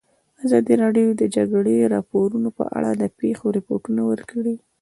[0.45, 4.55] ازادي راډیو د د جګړې راپورونه په اړه د پېښو رپوټونه ورکړي.